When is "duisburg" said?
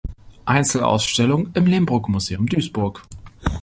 2.49-3.03